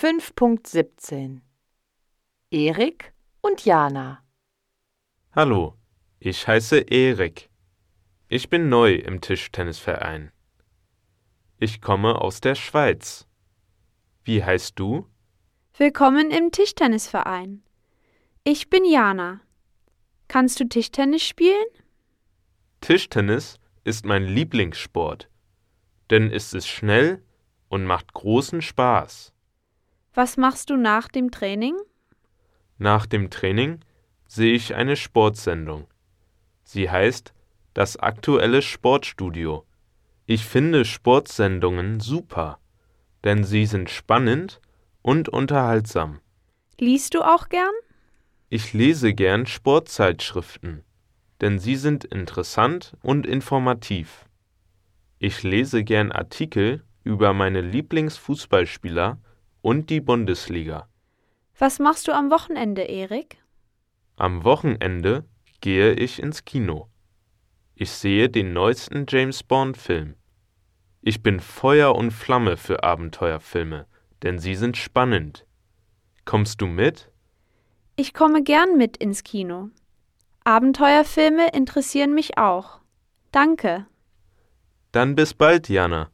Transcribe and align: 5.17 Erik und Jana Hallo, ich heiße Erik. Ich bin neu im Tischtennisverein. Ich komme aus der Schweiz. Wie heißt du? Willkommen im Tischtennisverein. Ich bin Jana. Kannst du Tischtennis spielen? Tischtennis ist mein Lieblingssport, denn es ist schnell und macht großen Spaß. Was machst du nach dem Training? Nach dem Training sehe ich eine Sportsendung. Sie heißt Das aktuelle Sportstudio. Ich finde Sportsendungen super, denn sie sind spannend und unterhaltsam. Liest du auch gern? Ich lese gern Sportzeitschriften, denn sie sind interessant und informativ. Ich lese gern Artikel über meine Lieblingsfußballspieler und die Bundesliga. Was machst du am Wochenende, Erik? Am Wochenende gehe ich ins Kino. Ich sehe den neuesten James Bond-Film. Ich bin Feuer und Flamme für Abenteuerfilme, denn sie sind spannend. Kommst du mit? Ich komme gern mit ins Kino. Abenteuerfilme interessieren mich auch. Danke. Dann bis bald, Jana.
5.17 0.00 1.40
Erik 2.52 3.12
und 3.40 3.64
Jana 3.64 4.22
Hallo, 5.32 5.74
ich 6.20 6.46
heiße 6.46 6.78
Erik. 6.78 7.50
Ich 8.28 8.48
bin 8.48 8.68
neu 8.68 8.94
im 8.94 9.20
Tischtennisverein. 9.20 10.30
Ich 11.58 11.80
komme 11.80 12.20
aus 12.20 12.40
der 12.40 12.54
Schweiz. 12.54 13.26
Wie 14.22 14.44
heißt 14.44 14.78
du? 14.78 15.08
Willkommen 15.76 16.30
im 16.30 16.52
Tischtennisverein. 16.52 17.64
Ich 18.44 18.70
bin 18.70 18.84
Jana. 18.84 19.40
Kannst 20.28 20.60
du 20.60 20.68
Tischtennis 20.68 21.24
spielen? 21.24 21.66
Tischtennis 22.80 23.58
ist 23.82 24.04
mein 24.04 24.26
Lieblingssport, 24.26 25.28
denn 26.10 26.30
es 26.30 26.54
ist 26.54 26.68
schnell 26.68 27.24
und 27.68 27.84
macht 27.84 28.12
großen 28.12 28.62
Spaß. 28.62 29.32
Was 30.14 30.36
machst 30.36 30.70
du 30.70 30.76
nach 30.76 31.08
dem 31.08 31.30
Training? 31.30 31.76
Nach 32.78 33.06
dem 33.06 33.30
Training 33.30 33.80
sehe 34.26 34.54
ich 34.54 34.74
eine 34.74 34.96
Sportsendung. 34.96 35.86
Sie 36.64 36.90
heißt 36.90 37.34
Das 37.74 37.96
aktuelle 37.96 38.62
Sportstudio. 38.62 39.64
Ich 40.26 40.44
finde 40.44 40.84
Sportsendungen 40.84 42.00
super, 42.00 42.58
denn 43.24 43.44
sie 43.44 43.66
sind 43.66 43.90
spannend 43.90 44.60
und 45.02 45.28
unterhaltsam. 45.28 46.20
Liest 46.78 47.14
du 47.14 47.22
auch 47.22 47.48
gern? 47.48 47.72
Ich 48.48 48.72
lese 48.72 49.14
gern 49.14 49.46
Sportzeitschriften, 49.46 50.84
denn 51.40 51.58
sie 51.58 51.76
sind 51.76 52.04
interessant 52.04 52.96
und 53.02 53.26
informativ. 53.26 54.26
Ich 55.18 55.42
lese 55.42 55.84
gern 55.84 56.12
Artikel 56.12 56.84
über 57.04 57.32
meine 57.32 57.60
Lieblingsfußballspieler 57.60 59.18
und 59.68 59.90
die 59.90 60.00
Bundesliga. 60.00 60.88
Was 61.58 61.78
machst 61.78 62.08
du 62.08 62.12
am 62.12 62.30
Wochenende, 62.30 62.84
Erik? 62.84 63.36
Am 64.16 64.42
Wochenende 64.42 65.26
gehe 65.60 65.92
ich 65.92 66.22
ins 66.22 66.46
Kino. 66.46 66.88
Ich 67.74 67.90
sehe 67.90 68.30
den 68.30 68.54
neuesten 68.54 69.04
James 69.06 69.42
Bond-Film. 69.42 70.14
Ich 71.02 71.22
bin 71.22 71.38
Feuer 71.38 71.94
und 71.94 72.12
Flamme 72.12 72.56
für 72.56 72.82
Abenteuerfilme, 72.82 73.86
denn 74.22 74.38
sie 74.38 74.54
sind 74.54 74.78
spannend. 74.78 75.44
Kommst 76.24 76.62
du 76.62 76.66
mit? 76.66 77.12
Ich 77.94 78.14
komme 78.14 78.42
gern 78.42 78.78
mit 78.78 78.96
ins 78.96 79.22
Kino. 79.22 79.68
Abenteuerfilme 80.44 81.50
interessieren 81.52 82.14
mich 82.14 82.38
auch. 82.38 82.80
Danke. 83.32 83.84
Dann 84.92 85.14
bis 85.14 85.34
bald, 85.34 85.68
Jana. 85.68 86.10